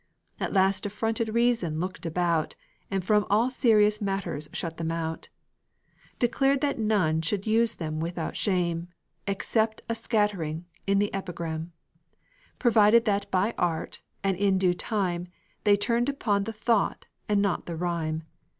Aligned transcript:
At 0.39 0.51
last 0.51 0.87
affronted 0.87 1.29
reason 1.29 1.79
looked 1.79 2.07
about, 2.07 2.55
And 2.89 3.05
from 3.05 3.23
all 3.29 3.51
serious 3.51 4.01
matters 4.01 4.49
shut 4.51 4.77
them 4.77 4.89
out; 4.91 5.29
Declared 6.17 6.59
that 6.61 6.79
none 6.79 7.21
should 7.21 7.45
use 7.45 7.75
them 7.75 7.99
without 7.99 8.35
shame, 8.35 8.87
Except 9.27 9.83
a 9.87 9.93
scattering, 9.93 10.65
in 10.87 10.97
the 10.97 11.13
epigram 11.13 11.71
Provided 12.57 13.05
that 13.05 13.29
by 13.29 13.53
art, 13.59 14.01
and 14.23 14.35
in 14.37 14.57
due 14.57 14.73
time, 14.73 15.27
They 15.65 15.77
turned 15.77 16.09
upon 16.09 16.45
the 16.45 16.53
thought, 16.53 17.05
and 17.29 17.39
not 17.39 17.67
the 17.67 17.75
rime. 17.75 18.23